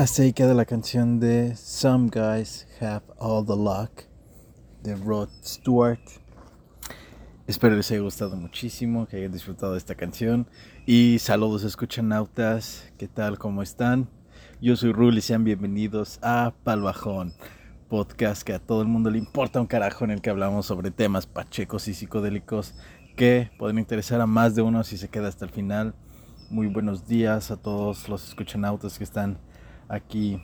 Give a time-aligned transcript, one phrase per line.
[0.00, 4.04] así queda la canción de Some Guys Have All the Luck
[4.82, 6.00] de Rod Stewart.
[7.46, 10.46] Espero les haya gustado muchísimo, que hayan disfrutado de esta canción.
[10.86, 13.38] Y saludos escuchanautas, ¿qué tal?
[13.38, 14.08] ¿Cómo están?
[14.62, 17.34] Yo soy Rul y sean bienvenidos a Palbajón,
[17.90, 20.90] podcast que a todo el mundo le importa un carajo en el que hablamos sobre
[20.90, 22.74] temas pachecos y psicodélicos
[23.16, 25.94] que pueden interesar a más de uno si se queda hasta el final.
[26.48, 29.38] Muy buenos días a todos los escuchanautas que están
[29.90, 30.40] aquí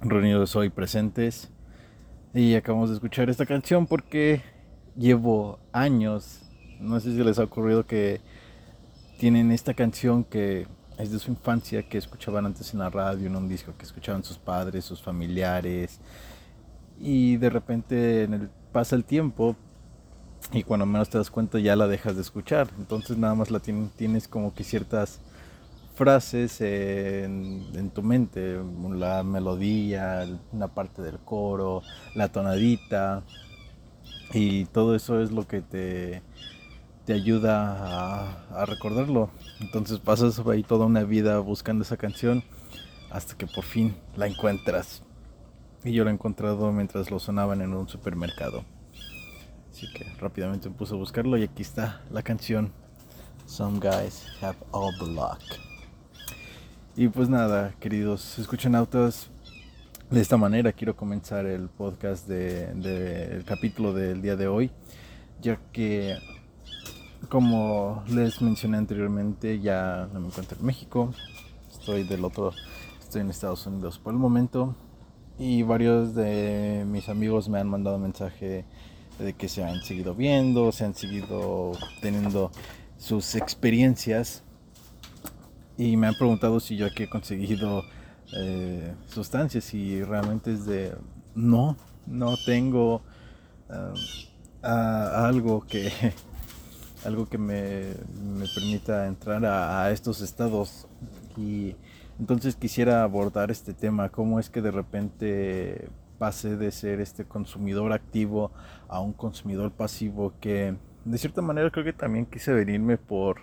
[0.00, 1.50] reunidos hoy presentes.
[2.34, 4.42] Y acabamos de escuchar esta canción porque
[4.96, 6.40] llevo años,
[6.80, 8.20] no sé si les ha ocurrido que
[9.18, 10.66] tienen esta canción que
[10.98, 14.24] es de su infancia, que escuchaban antes en la radio, en un disco que escuchaban
[14.24, 16.00] sus padres, sus familiares.
[16.98, 19.54] Y de repente en el, pasa el tiempo
[20.52, 22.68] y cuando menos te das cuenta ya la dejas de escuchar.
[22.78, 25.20] Entonces nada más la tien- tienes como que ciertas
[25.94, 28.58] frases en, tu mente,
[28.94, 31.82] la melodía, una parte del coro,
[32.14, 33.22] la tonadita.
[34.32, 36.22] Y todo eso es lo que te,
[37.04, 39.30] te ayuda a, a recordarlo.
[39.60, 42.42] Entonces pasas ahí toda una vida buscando esa canción
[43.10, 45.02] hasta que por fin la encuentras.
[45.84, 48.64] Y yo la he encontrado mientras lo sonaban en un supermercado.
[49.70, 52.72] Así que rápidamente me puse a buscarlo y aquí está la canción.
[53.46, 55.71] Some guys have all the luck.
[56.94, 59.30] Y pues nada, queridos escuchanautas,
[60.10, 64.70] de esta manera quiero comenzar el podcast del de, el capítulo del día de hoy,
[65.40, 66.18] ya que
[67.30, 71.14] como les mencioné anteriormente, ya no me encuentro en México,
[71.70, 72.52] estoy del otro,
[73.00, 74.76] estoy en Estados Unidos por el momento
[75.38, 78.66] y varios de mis amigos me han mandado mensaje
[79.18, 81.72] de que se han seguido viendo, se han seguido
[82.02, 82.50] teniendo
[82.98, 84.44] sus experiencias
[85.82, 87.82] y me han preguntado si yo aquí he conseguido
[88.36, 90.94] eh, sustancias y realmente es de
[91.34, 91.76] no,
[92.06, 93.02] no tengo
[94.62, 95.90] a- algo que
[97.04, 100.86] algo que me, me permita entrar a, estos estados.
[101.36, 101.74] Y
[102.20, 105.88] entonces quisiera abordar este tema, cómo es que de repente
[106.18, 108.52] pasé de ser este consumidor activo
[108.88, 113.40] a un consumidor pasivo que de cierta manera creo que también quise venirme por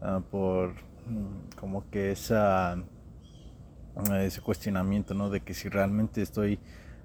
[0.00, 0.87] ah, por
[1.58, 5.30] como que esa ah, ese cuestionamiento, ¿no?
[5.30, 6.58] De que si realmente estoy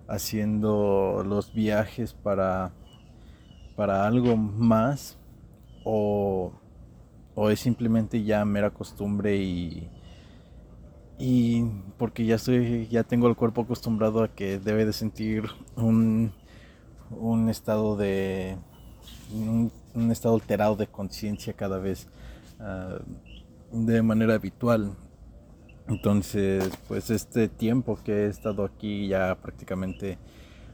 [0.08, 2.72] haciendo los viajes para
[3.76, 5.18] para algo más
[5.84, 6.54] o,
[7.36, 9.90] o es simplemente ya mera costumbre y
[11.18, 11.64] y
[11.98, 15.46] porque ya estoy ya tengo el cuerpo acostumbrado a que debe de sentir
[15.76, 16.34] un,
[17.12, 18.58] un estado de
[19.32, 22.08] un, un estado alterado de conciencia cada vez
[22.60, 23.00] ah,
[23.74, 24.96] de manera habitual
[25.90, 30.18] entonces pues este tiempo que he estado aquí ya prácticamente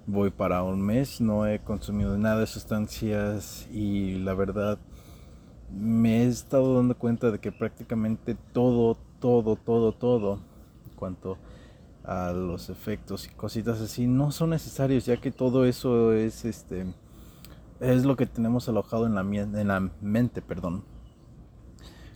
[0.05, 4.77] voy para un mes no he consumido nada de sustancias y la verdad
[5.71, 10.39] me he estado dando cuenta de que prácticamente todo, todo, todo, todo,
[10.85, 11.37] en cuanto
[12.03, 16.85] a los efectos y cositas así, no son necesarios, ya que todo eso es este
[17.79, 20.83] es lo que tenemos alojado en la, en la mente, perdón.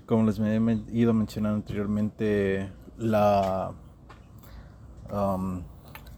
[0.05, 3.73] Como les me he ido mencionando anteriormente, la
[5.11, 5.63] um,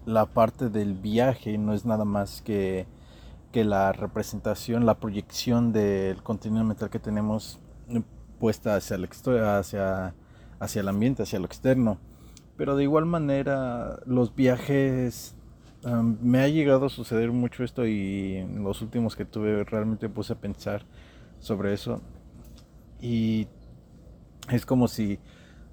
[0.06, 2.88] la parte del viaje no es nada más que
[3.56, 8.02] que la representación, la proyección del contenido mental que tenemos eh,
[8.38, 10.14] puesta hacia el, hacia,
[10.60, 11.98] hacia el ambiente, hacia lo externo.
[12.58, 15.38] Pero de igual manera, los viajes,
[15.86, 20.10] um, me ha llegado a suceder mucho esto y en los últimos que tuve realmente
[20.10, 20.86] puse a pensar
[21.40, 22.02] sobre eso.
[23.00, 23.48] Y
[24.52, 25.20] es como si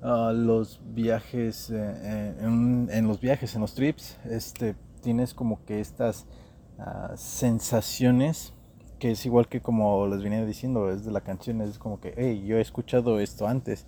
[0.02, 5.64] ah, los viajes, eh, eh, en, en los viajes, en los trips, este, tienes como
[5.64, 6.26] que estas
[6.79, 8.52] ah, sensaciones
[8.99, 12.14] que es igual que como les venía diciendo, es de la canción, es como que,
[12.17, 13.87] hey, yo he escuchado esto antes.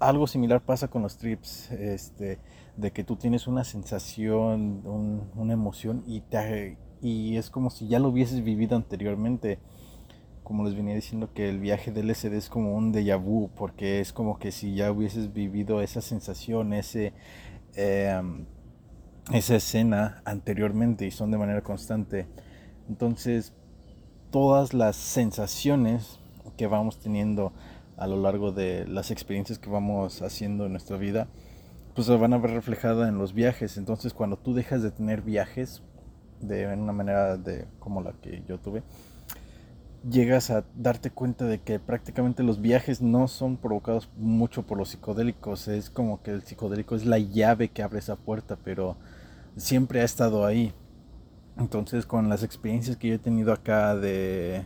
[0.00, 2.38] Algo similar pasa con los trips, este,
[2.76, 7.88] de que tú tienes una sensación, un- una emoción y, te, y es como si
[7.88, 9.58] ya lo hubieses vivido anteriormente.
[10.44, 14.00] Como les venía diciendo que el viaje del LSD es como un déjà vu, porque
[14.00, 17.12] es como que si ya hubieses vivido esa sensación, ese,
[17.74, 18.44] em,
[19.32, 22.26] esa escena anteriormente y son de manera constante.
[22.88, 23.52] Entonces,
[24.30, 26.20] todas las sensaciones
[26.56, 27.52] que vamos teniendo
[27.96, 31.28] a lo largo de las experiencias que vamos haciendo en nuestra vida,
[31.94, 33.76] pues se van a ver reflejadas en los viajes.
[33.76, 35.82] Entonces, cuando tú dejas de tener viajes
[36.40, 38.82] de una manera de como la que yo tuve,
[40.08, 44.90] llegas a darte cuenta de que prácticamente los viajes no son provocados mucho por los
[44.90, 45.68] psicodélicos.
[45.68, 48.96] Es como que el psicodélico es la llave que abre esa puerta, pero
[49.56, 50.72] siempre ha estado ahí.
[51.56, 54.64] Entonces, con las experiencias que yo he tenido acá de,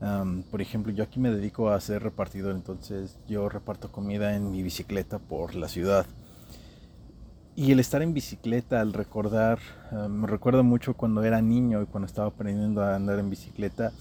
[0.00, 4.50] um, por ejemplo, yo aquí me dedico a ser repartidor, entonces yo reparto comida en
[4.50, 6.06] mi bicicleta por la ciudad.
[7.56, 9.58] y el estar en bicicleta, al recordar,
[9.90, 13.92] eh, me recuerda mucho cuando era niño y cuando estaba aprendiendo a andar en bicicleta.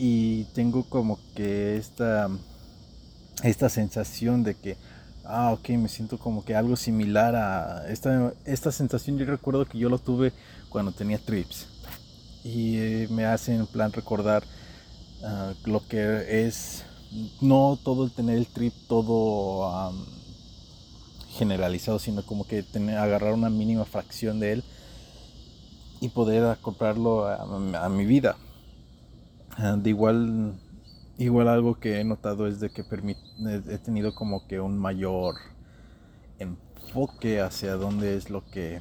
[0.00, 2.28] Y tengo como que esta,
[3.42, 4.76] esta sensación de que,
[5.24, 9.18] ah, ok, me siento como que algo similar a esta, esta sensación.
[9.18, 10.32] Yo recuerdo que yo lo tuve
[10.68, 11.66] cuando tenía trips.
[12.44, 14.44] Y eh, me hace en plan recordar
[15.24, 16.84] ah, lo que es,
[17.40, 19.68] no todo el tener el trip, todo...
[19.68, 20.18] am,
[21.38, 24.64] generalizado, sino como que tener, agarrar una mínima fracción de él
[26.00, 28.36] y poder acoplarlo a, a mi vida.
[29.60, 30.54] Ah, de igual,
[31.18, 35.34] igual algo que he notado es de que he tenido como que un mayor
[36.38, 38.80] enfoque hacia dónde es lo que,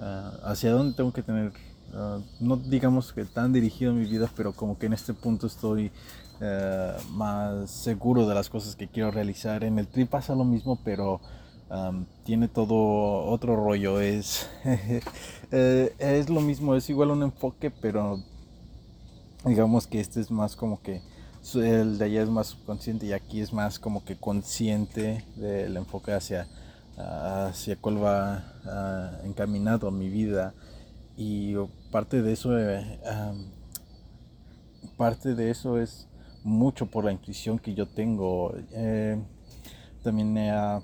[0.00, 1.52] ah, hacia dónde tengo que tener,
[1.94, 5.92] ah, no digamos que tan dirigido mi vida, pero como que en este punto estoy
[7.12, 9.62] más seguro de las cosas que quiero realizar.
[9.64, 11.20] En el trip pasa lo mismo, pero
[11.68, 14.00] am, tiene todo otro rollo.
[14.00, 14.48] Es,
[15.52, 18.22] eh, es lo mismo, es igual un enfoque, pero
[19.48, 21.02] digamos que este es más como que
[21.54, 26.12] el de allá es más subconsciente y aquí es más como que consciente del enfoque
[26.12, 26.46] hacia,
[26.96, 30.54] hacia cuál va ah, encaminado mi vida.
[31.16, 31.54] Y
[31.90, 33.00] parte de eso, eh,
[34.96, 36.08] parte de eso es
[36.44, 38.54] mucho por la intuición que yo tengo.
[38.72, 39.20] Eh,
[40.02, 40.80] también ah,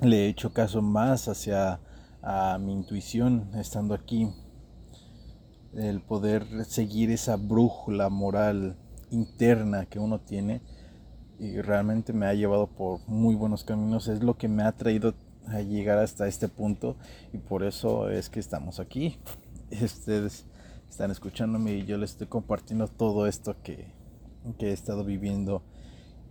[0.00, 1.80] le he hecho caso más hacia
[2.22, 4.28] a mi intuición estando aquí.
[5.74, 8.76] El poder seguir esa brújula moral
[9.10, 10.60] interna que uno tiene
[11.38, 14.08] y realmente me ha llevado por muy buenos caminos.
[14.08, 15.14] Es lo que me ha traído
[15.48, 16.96] a llegar hasta este punto
[17.32, 19.18] y por eso es que estamos aquí.
[19.82, 20.46] Ustedes
[20.88, 23.92] están escuchándome y yo les estoy compartiendo todo esto que,
[24.58, 25.62] que he estado viviendo.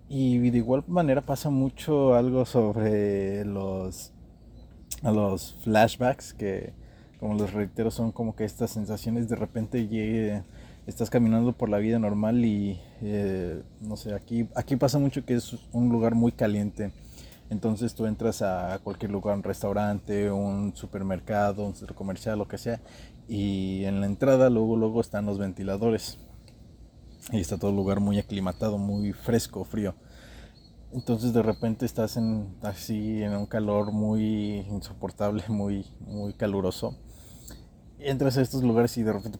[0.08, 4.14] Y de igual manera pasa mucho algo sobre los,
[5.04, 6.74] los flashbacks que,
[7.22, 10.42] como les reitero, son como que estas sensaciones de repente llegue,
[10.88, 15.36] estás caminando por la vida normal y eh, no sé, aquí, aquí pasa mucho que
[15.36, 16.92] es un lugar muy caliente.
[17.52, 22.58] Entonces tú entras a cualquier lugar, un restaurante, un supermercado, un centro comercial, lo que
[22.58, 22.82] sea,
[23.28, 26.18] y en la entrada luego luego están los ventiladores
[27.32, 29.94] y está todo el lugar muy aclimatado, muy fresco, frío.
[30.92, 36.98] Entonces de repente estás en, así en un calor muy insoportable, muy, muy caluroso.
[38.04, 39.38] Entras a estos lugares y de repente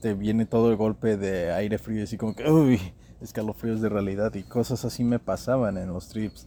[0.00, 2.80] te viene todo el golpe de aire frío, así como que, uy,
[3.20, 6.46] escalofríos de realidad y cosas así me pasaban en los trips.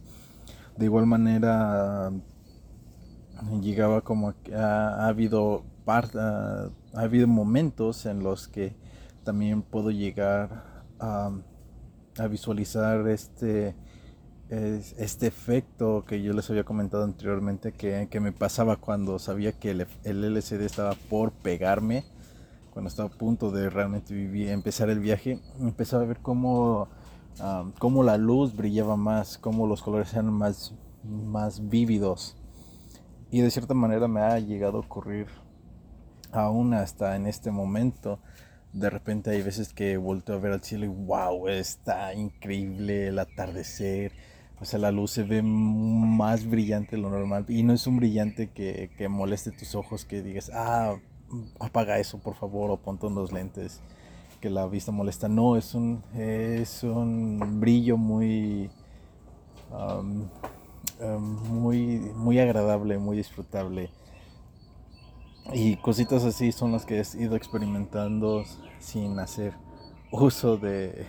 [0.76, 2.10] De igual manera,
[3.60, 8.74] llegaba como que ha, ha habido ah, ha habido momentos en los que
[9.22, 11.30] también puedo llegar a,
[12.18, 13.74] a visualizar este
[14.48, 19.52] es- este efecto que yo les había comentado anteriormente que, que me pasaba cuando sabía
[19.52, 22.04] que el, el LCD estaba por pegarme
[22.72, 26.88] cuando estaba a punto de realmente vivir, empezar el viaje empezaba a ver cómo,
[27.40, 30.74] ah, cómo la luz brillaba más cómo los colores eran más,
[31.04, 32.36] más vívidos
[33.30, 35.26] y de cierta manera me ha llegado a ocurrir
[36.32, 38.20] aún hasta en este momento.
[38.72, 43.18] De repente hay veces que volteo a ver al cielo y wow, está increíble el
[43.18, 44.12] atardecer.
[44.60, 47.44] O sea, la luz se ve más brillante de lo normal.
[47.48, 50.96] Y no es un brillante que, que moleste tus ojos, que digas, ah,
[51.60, 53.80] apaga eso por favor o ponte unos lentes
[54.40, 55.28] que la vista molesta.
[55.28, 58.70] No, es un, es un brillo muy,
[61.18, 63.90] muy, muy agradable, muy disfrutable.
[65.52, 68.44] Y cositas así son las que he ido experimentando
[68.78, 69.54] sin hacer
[70.10, 71.06] uso de,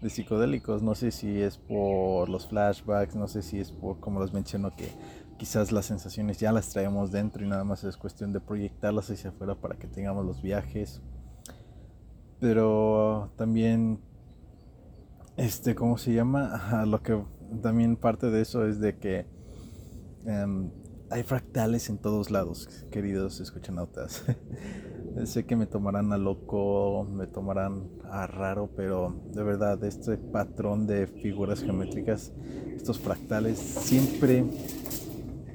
[0.00, 0.82] de psicodélicos.
[0.82, 4.74] No sé si es por los flashbacks, no sé si es por, como les menciono,
[4.74, 4.88] que
[5.38, 9.30] quizás las sensaciones ya las traemos dentro y nada más es cuestión de proyectarlas hacia
[9.30, 11.00] afuera para que tengamos los viajes.
[12.40, 14.00] Pero también,
[15.36, 16.84] este, ¿cómo se llama?
[16.86, 17.22] Lo que
[17.62, 19.26] también parte de eso es de que
[20.26, 20.70] em,
[21.10, 24.24] hay fractales en todos lados, queridos escuchanautas.
[25.24, 30.86] sé que me tomarán a loco, me tomarán a raro, pero de verdad este patrón
[30.86, 32.32] de figuras geométricas,
[32.74, 34.44] estos fractales siempre,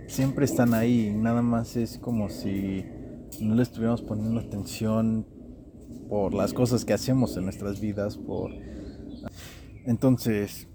[0.07, 1.13] siempre están ahí.
[1.15, 2.85] Nada más es como si
[3.39, 5.27] no le estuviéramos poniendo atención
[6.09, 8.51] por las cosas que hacemos en nuestras vidas, por
[9.85, 10.67] entonces,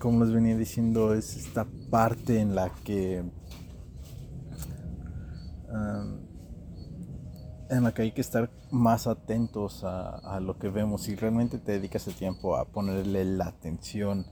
[0.00, 3.22] como les venía diciendo, es esta parte en la que
[7.70, 11.02] en la que hay que estar más atentos a, a, lo que vemos.
[11.02, 14.26] Si realmente te dedicas el tiempo a ponerle la atención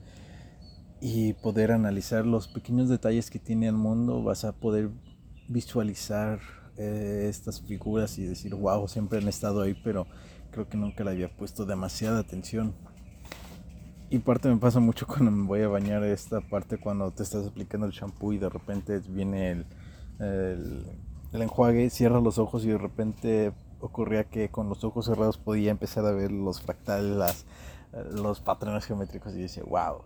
[1.01, 4.89] y poder analizar los pequeños detalles que tiene el mundo, vas a poder
[5.47, 6.39] visualizar
[6.77, 10.07] eh, estas figuras y decir, wow, siempre han estado ahí, pero
[10.49, 12.73] creo que nunca le había puesto demasiada atención.
[14.09, 17.45] Y parte me pasa mucho cuando me voy a bañar esta parte cuando te estás
[17.45, 20.85] aplicando el shampoo y de repente viene el,
[21.31, 25.71] el enjuague, cierras los ojos y de repente ocurría que con los ojos cerrados podía
[25.71, 27.45] empezar a ver los fractales, las,
[28.11, 30.01] los patrones geométricos y decía, wow,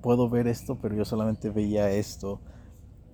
[0.00, 2.40] puedo ver esto, pero yo solamente veía esto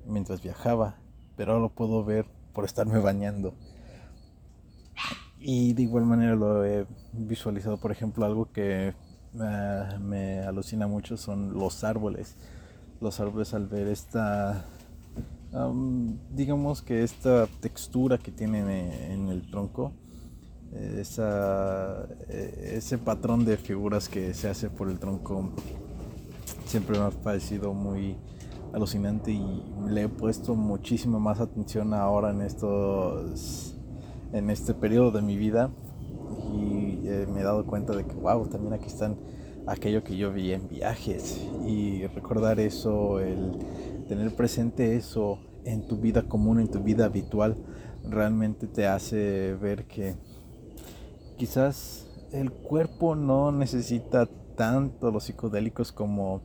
[0.06, 0.96] mientras viajaba,
[1.36, 3.54] pero ahora lo puedo ver por estarme bañando.
[5.38, 11.16] Y de igual manera lo he visualizado, por ejemplo, algo que eh, me alucina mucho
[11.16, 12.36] son los árboles.
[13.00, 14.66] Los árboles al ver esta,
[15.52, 19.92] am, digamos que esta textura que tienen en, en el tronco,
[20.72, 25.50] eh, esa, eh, ese patrón de figuras que se hace por el tronco
[26.66, 28.16] siempre me ha parecido muy
[28.74, 33.74] alucinante y le he puesto muchísima más atención ahora en estos
[34.32, 35.70] en este periodo de mi vida.
[36.52, 39.16] Y eh, me he dado cuenta de que wow también aquí están
[39.66, 41.40] aquello que yo vi en viajes.
[41.66, 43.58] Y recordar eso el
[44.08, 47.56] tener presente eso en tu vida común en tu vida habitual
[48.08, 50.14] realmente te hace ver que
[51.36, 56.42] quizás el cuerpo no necesita tanto los psicodélicos como,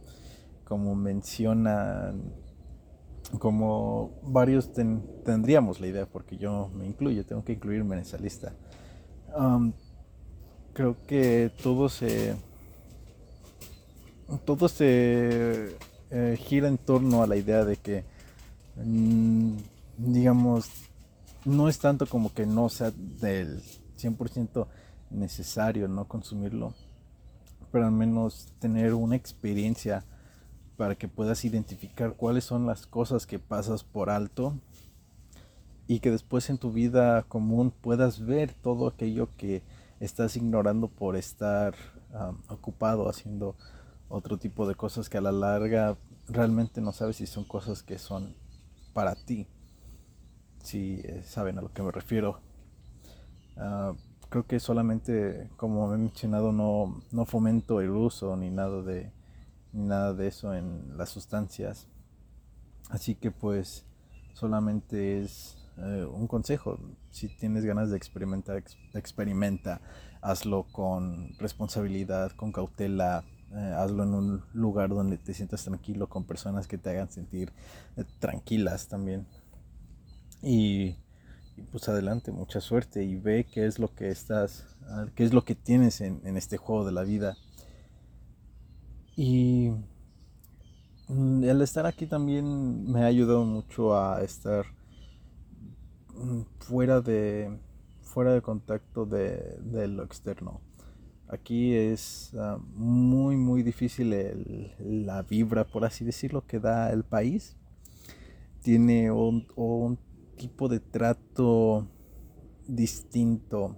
[0.65, 2.21] como mencionan,
[3.39, 8.17] como varios ten- tendríamos la idea, porque yo me incluyo, tengo que incluirme en esa
[8.17, 8.53] lista.
[10.73, 12.35] Creo que todo se,
[14.45, 15.75] todo se
[16.15, 18.05] eh, gira en torno a la idea de que,
[18.75, 19.57] mm,
[19.97, 20.69] digamos,
[21.43, 23.63] no es tanto como que no sea del
[23.97, 24.67] 100%
[25.09, 26.75] necesario no consumirlo,
[27.71, 30.05] pero al menos tener una experiencia
[30.77, 34.53] para que puedas identificar cuáles son las cosas que pasas por alto
[35.87, 39.63] y que después en tu vida común puedas ver todo aquello que
[39.99, 41.73] estás ignorando por estar
[42.13, 43.55] am, ocupado haciendo
[44.09, 47.97] otro tipo de cosas que a la larga realmente no sabes si son cosas que
[47.97, 48.35] son
[48.93, 49.47] para ti.
[50.63, 52.39] Si eh, saben a lo que me refiero.
[53.57, 53.93] Ah,
[54.29, 59.11] creo que solamente, como he mencionado, no, no fomento el uso ni nada de
[59.73, 61.87] ni nada de eso en las sustancias.
[62.89, 63.85] Así que pues
[64.33, 66.79] solamente es eh, un consejo.
[67.11, 69.81] Si tienes ganas de experimentar, ex- experimenta.
[70.21, 73.23] Hazlo con responsabilidad, con cautela.
[73.55, 77.51] Eh, hazlo en un lugar donde te sientas tranquilo, con personas que te hagan sentir
[77.97, 79.27] eh, tranquilas también.
[80.41, 80.95] Y,
[81.71, 85.45] pues adelante, mucha suerte y ve qué es lo que estás, ah, qué es lo
[85.45, 87.37] que tienes en, en este juego de la vida.
[89.15, 89.71] Y
[91.07, 94.65] mm, el estar aquí también me ha ayudado mucho a estar
[96.15, 97.59] mm, fuera de
[98.01, 100.61] fuera de contacto de, de lo externo.
[101.33, 107.57] Aquí es ah, muy muy difícil la vibra, por así decirlo, que da el país.
[108.61, 109.97] Tiene un,
[110.37, 111.87] tipo de trato
[112.67, 113.75] distinto.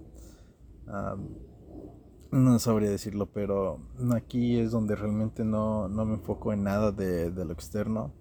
[2.30, 3.80] no sabría decirlo, pero
[4.14, 8.12] aquí es donde realmente no, no me enfoco en nada de, lo externo.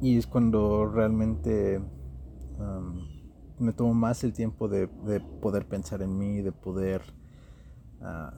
[0.00, 1.80] Y es cuando realmente
[3.60, 4.88] me tomo más el tiempo de
[5.40, 7.21] poder pensar en mí, de poder
[8.02, 8.32] ah,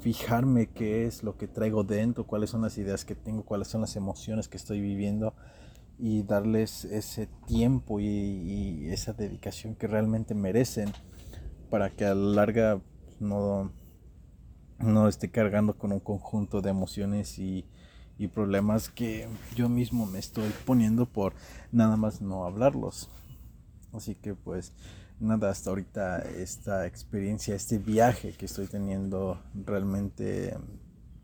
[0.00, 3.80] fijarme qué es lo que traigo dentro, cuáles son las ideas que tengo, cuáles son
[3.80, 5.34] las emociones que estoy viviendo
[5.98, 10.92] y darles ese tiempo y, y esa dedicación que realmente merecen
[11.70, 12.80] para que a la larga
[13.20, 13.72] no,
[14.78, 17.66] no esté cargando con un conjunto de emociones y,
[18.18, 21.34] y problemas que yo mismo me estoy poniendo por
[21.72, 23.10] nada más no hablarlos.
[23.92, 24.72] Así que pues
[25.20, 30.56] nada, hasta ahorita esta experiencia, este viaje que estoy teniendo realmente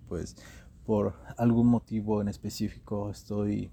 [0.09, 0.37] pues
[0.85, 3.71] por algún motivo en específico estoy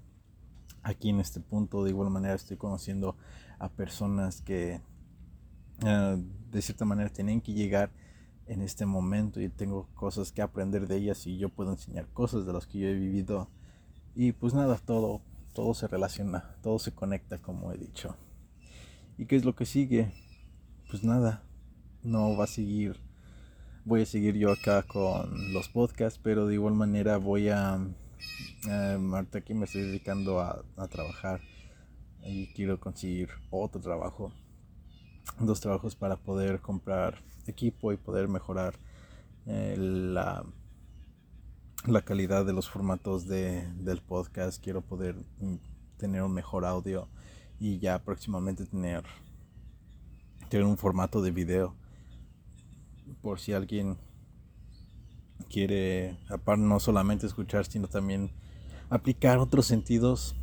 [0.82, 1.84] aquí en este punto.
[1.84, 3.16] De igual manera estoy conociendo
[3.58, 4.80] a personas que
[5.84, 7.90] eh, de cierta manera tienen que llegar
[8.46, 12.46] en este momento y tengo cosas que aprender de ellas y yo puedo enseñar cosas
[12.46, 13.48] de las que yo he vivido
[14.14, 15.20] y pues nada, todo,
[15.52, 18.16] todo se relaciona, todo se conecta como he dicho.
[19.18, 20.12] ¿Y qué es lo que sigue?
[20.88, 21.42] Pues nada,
[22.02, 22.98] no va a seguir,
[23.84, 27.78] voy a seguir yo acá con los podcasts, pero de igual manera voy a,
[28.68, 31.40] eh, ahorita aquí me estoy dedicando a, a trabajar
[32.24, 34.32] y quiero conseguir otro trabajo
[35.40, 38.74] dos trabajos para poder comprar equipo y poder mejorar
[39.46, 40.44] eh, la,
[41.86, 44.62] la calidad de los formatos de, del podcast.
[44.62, 45.56] Quiero poder mm,
[45.96, 47.08] tener un mejor audio
[47.58, 49.04] y ya próximamente tener,
[50.48, 51.74] tener un formato de video.
[53.22, 53.96] Por si alguien
[55.50, 58.30] quiere, aparte no solamente escuchar, sino también
[58.90, 60.36] aplicar otros sentidos,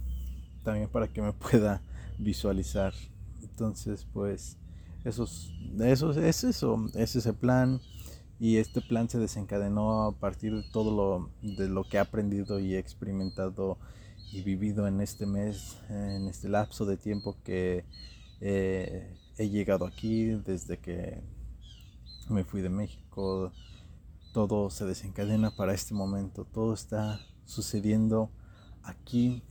[0.63, 1.81] también para que me pueda
[2.17, 2.93] visualizar.
[3.41, 4.57] Entonces, pues,
[5.03, 7.79] eso es, eso es eso, ese es el plan
[8.39, 12.59] y este plan se desencadenó a partir de todo lo de lo que he aprendido
[12.59, 13.77] y he experimentado
[14.31, 17.85] y vivido en este mes en este lapso de tiempo que
[18.41, 21.21] eh, he llegado aquí desde que
[22.29, 23.51] me fui de México
[24.33, 28.31] todo se desencadena para este momento todo está sucediendo
[28.83, 29.43] aquí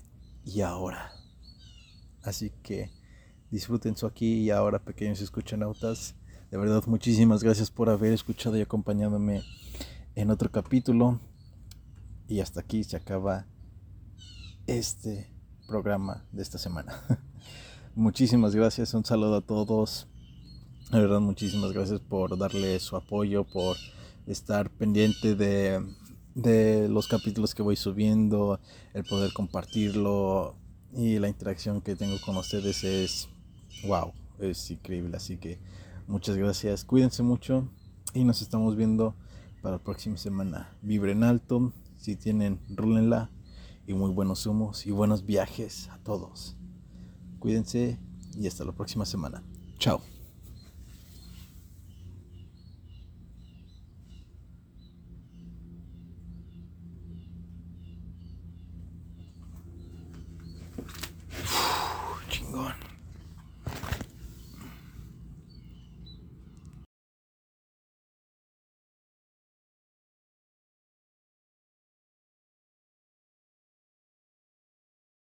[0.44, 1.12] y ahora
[2.22, 2.90] así que
[3.50, 6.14] disfruten su aquí y ahora pequeños escuchanautas
[6.54, 9.42] de verdad, muchísimas gracias por haber escuchado y acompañándome
[10.14, 11.18] en otro capítulo.
[12.28, 13.46] Y hasta aquí se acaba
[14.66, 15.30] este
[15.66, 16.92] programa de esta semana.
[17.94, 20.06] muchísimas gracias, un saludo a todos.
[20.90, 23.76] De verdad, muchísimas gracias por darle su apoyo, por
[24.26, 25.84] estar pendiente de,
[26.34, 28.60] de los capítulos que voy subiendo,
[28.92, 30.56] el poder compartirlo
[30.92, 33.28] y la interacción que tengo con ustedes es
[33.86, 35.16] wow, es increíble.
[35.16, 35.58] Así que
[36.06, 37.66] Muchas gracias, cuídense mucho
[38.12, 39.14] y nos estamos viendo
[39.62, 40.68] para la próxima semana.
[40.82, 43.30] Vibren alto, si tienen, rúlenla
[43.86, 46.56] y muy buenos humos y buenos viajes a todos.
[47.38, 47.98] Cuídense
[48.36, 49.42] y hasta la próxima semana.
[49.78, 50.13] Chao.